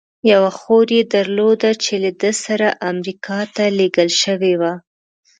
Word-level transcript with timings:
یوه 0.31 0.51
خور 0.59 0.87
یې 0.97 1.03
درلوده، 1.13 1.71
چې 1.83 1.93
له 2.03 2.11
ده 2.21 2.31
سره 2.45 2.67
امریکا 2.91 3.39
ته 3.55 3.63
لېږل 3.77 4.09
شوې 4.23 4.53
وه. 4.61 4.73